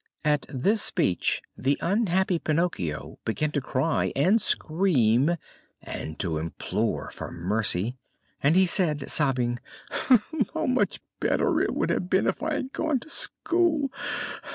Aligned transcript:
At 0.25 0.47
this 0.49 0.81
speech 0.81 1.43
the 1.55 1.77
unhappy 1.79 2.39
Pinocchio 2.39 3.19
began 3.23 3.51
to 3.51 3.61
cry 3.61 4.11
and 4.15 4.41
scream 4.41 5.37
and 5.79 6.17
to 6.17 6.39
implore 6.39 7.11
for 7.11 7.29
mercy, 7.31 7.97
and 8.41 8.55
he 8.55 8.65
said, 8.65 9.11
sobbing: 9.11 9.59
"How 10.55 10.65
much 10.65 11.01
better 11.19 11.61
it 11.61 11.75
would 11.75 11.91
have 11.91 12.09
been 12.09 12.25
if 12.25 12.41
I 12.41 12.55
had 12.55 12.73
gone 12.73 12.99
to 13.01 13.09
school! 13.11 13.91